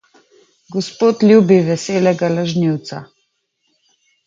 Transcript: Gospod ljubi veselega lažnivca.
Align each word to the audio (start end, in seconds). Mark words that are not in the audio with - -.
Gospod 0.75 1.25
ljubi 1.33 1.59
veselega 1.69 2.33
lažnivca. 2.39 3.05